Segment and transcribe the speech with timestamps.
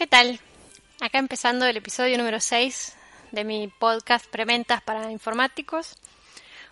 [0.00, 0.40] ¿Qué tal?
[1.02, 2.96] Acá empezando el episodio número 6
[3.32, 5.94] de mi podcast Preventas para Informáticos.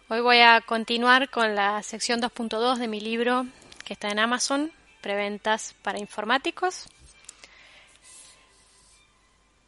[0.09, 3.45] Hoy voy a continuar con la sección 2.2 de mi libro
[3.85, 4.73] que está en Amazon,
[5.03, 6.87] Preventas para Informáticos.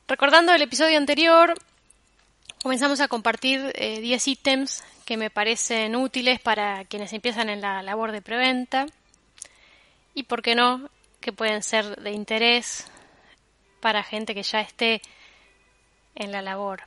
[0.08, 1.52] Recordando el episodio anterior,
[2.62, 7.82] comenzamos a compartir 10 eh, ítems que me parecen útiles para quienes empiezan en la
[7.82, 8.86] labor de preventa
[10.14, 10.88] y, por qué no,
[11.20, 12.86] que pueden ser de interés
[13.80, 15.02] para gente que ya esté
[16.14, 16.82] en la labor.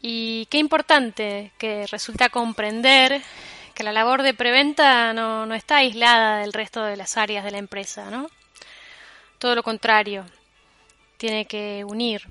[0.00, 3.22] Y qué importante que resulta comprender
[3.74, 7.50] que la labor de preventa no, no está aislada del resto de las áreas de
[7.50, 8.28] la empresa, ¿no?
[9.38, 10.24] Todo lo contrario,
[11.16, 12.22] tiene que unir.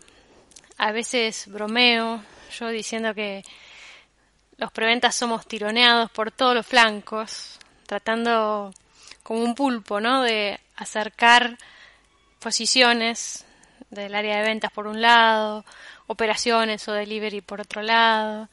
[0.77, 2.23] A veces bromeo
[2.59, 3.44] yo diciendo que
[4.58, 8.73] los preventas somos tironeados por todos los flancos, tratando
[9.23, 10.22] como un pulpo, ¿no?
[10.22, 11.58] De acercar
[12.44, 13.45] posiciones
[13.89, 15.63] del área de ventas por un lado,
[16.08, 18.49] operaciones o delivery por otro lado.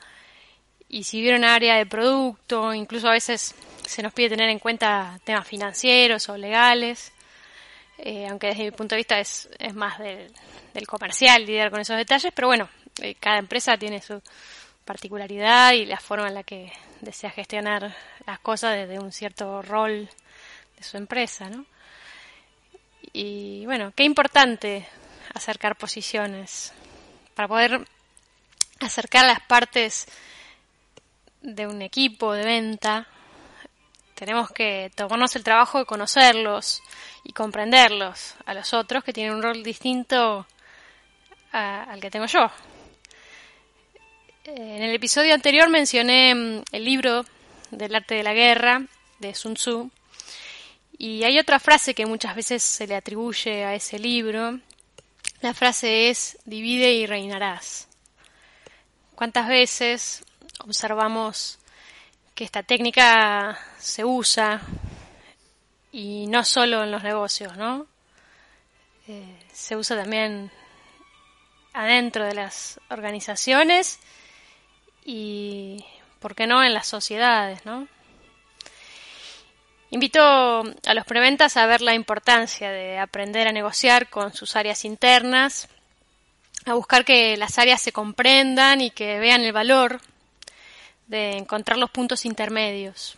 [0.89, 3.55] Y si hubiera un área de producto, incluso a veces
[3.87, 7.13] se nos pide tener en cuenta temas financieros o legales,
[7.99, 10.33] eh, aunque desde mi punto de vista es, es más del,
[10.87, 12.69] comercial lidiar con esos detalles, pero bueno,
[13.03, 14.23] eh, cada empresa tiene su
[14.85, 17.95] particularidad y la forma en la que desea gestionar
[18.27, 20.09] las cosas desde un cierto rol
[20.77, 21.67] de su empresa, ¿no?
[23.13, 24.87] Y bueno, qué importante
[25.35, 26.73] acercar posiciones
[27.35, 27.87] para poder
[28.81, 30.07] acercar las partes
[31.43, 33.07] de un equipo de venta.
[34.15, 36.83] Tenemos que tomarnos el trabajo de conocerlos
[37.25, 40.47] y comprenderlos a los otros que tienen un rol distinto
[41.53, 42.51] al que tengo yo.
[44.45, 47.25] En el episodio anterior mencioné mm, el libro
[47.71, 48.83] del arte de la guerra
[49.19, 49.91] de Sun Tzu
[51.03, 54.61] y hay otra frase que muchas veces se le atribuye a ese libro.
[55.41, 57.89] La frase es divide y reinarás.
[59.15, 60.23] ¿Cuántas veces
[60.59, 61.59] observamos
[62.35, 64.61] que esta técnica se usa
[65.91, 67.87] y no solo en los negocios, ¿no?
[69.09, 70.51] Eh, se usa también
[71.73, 74.01] adentro de las organizaciones
[75.07, 75.83] y,
[76.19, 77.89] ¿por qué no?, en las sociedades, ¿no?
[79.93, 84.85] Invito a los preventas a ver la importancia de aprender a negociar con sus áreas
[84.85, 85.69] internas,
[86.65, 90.01] a buscar que las áreas se comprendan y que vean el valor
[91.09, 93.17] de encontrar los puntos intermedios.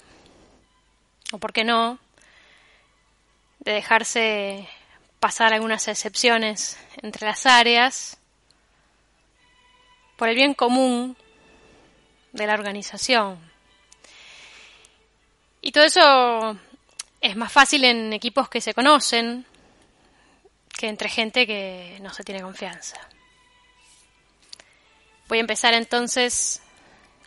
[1.31, 1.99] O por qué no,
[3.61, 4.67] de dejarse
[5.21, 8.17] pasar algunas excepciones entre las áreas
[10.17, 11.19] por el bien común
[12.33, 13.52] de la organización.
[15.65, 16.59] Y todo eso
[17.21, 19.47] es más fácil en equipos que se conocen
[20.77, 22.99] que entre gente que no se tiene confianza.
[25.29, 26.61] Voy a empezar entonces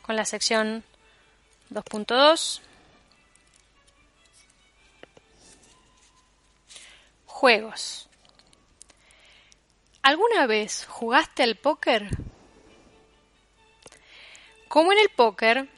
[0.01, 0.83] con la sección
[1.71, 2.59] 2.2.
[7.25, 8.09] Juegos.
[10.01, 12.09] ¿Alguna vez jugaste al póker?
[14.67, 15.69] Como en el póker,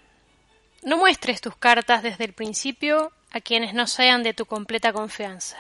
[0.83, 5.57] no muestres tus cartas desde el principio a quienes no sean de tu completa confianza.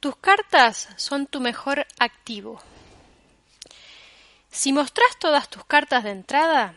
[0.00, 2.60] Tus cartas son tu mejor activo.
[4.50, 6.74] Si mostrás todas tus cartas de entrada,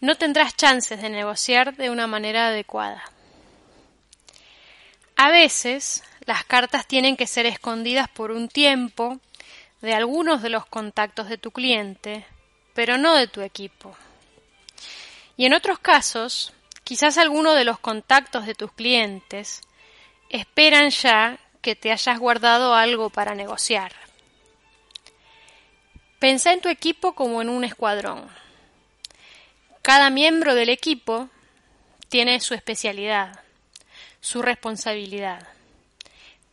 [0.00, 3.02] no tendrás chances de negociar de una manera adecuada.
[5.16, 9.18] A veces, las cartas tienen que ser escondidas por un tiempo
[9.80, 12.26] de algunos de los contactos de tu cliente,
[12.74, 13.96] pero no de tu equipo.
[15.36, 16.52] Y en otros casos,
[16.84, 19.60] quizás alguno de los contactos de tus clientes
[20.30, 23.92] esperan ya que te hayas guardado algo para negociar.
[26.18, 28.28] Pensa en tu equipo como en un escuadrón.
[29.82, 31.28] Cada miembro del equipo
[32.08, 33.40] tiene su especialidad,
[34.20, 35.48] su responsabilidad,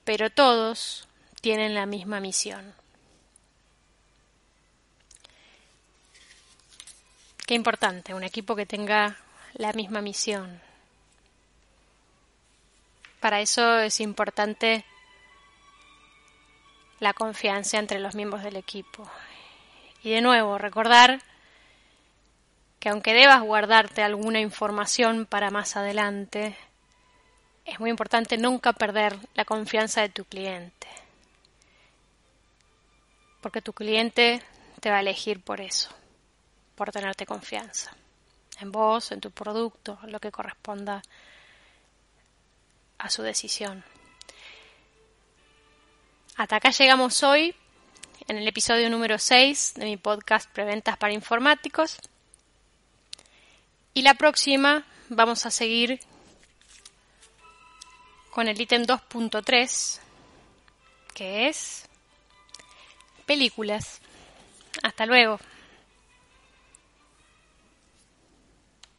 [0.03, 1.07] pero todos
[1.41, 2.80] tienen la misma misión.
[7.45, 9.17] Qué importante, un equipo que tenga
[9.53, 10.61] la misma misión.
[13.19, 14.85] Para eso es importante
[16.99, 19.09] la confianza entre los miembros del equipo.
[20.03, 21.21] Y de nuevo, recordar
[22.79, 26.55] que aunque debas guardarte alguna información para más adelante,
[27.65, 30.87] es muy importante nunca perder la confianza de tu cliente.
[33.41, 34.41] Porque tu cliente
[34.79, 36.00] te va a elegir por eso
[36.81, 37.91] por tenerte confianza
[38.59, 41.03] en vos, en tu producto, lo que corresponda
[42.97, 43.83] a su decisión.
[46.37, 47.53] Hasta acá llegamos hoy
[48.27, 51.99] en el episodio número 6 de mi podcast Preventas para Informáticos.
[53.93, 55.99] Y la próxima vamos a seguir
[58.31, 59.99] con el ítem 2.3,
[61.13, 61.87] que es
[63.27, 64.01] películas.
[64.81, 65.39] Hasta luego.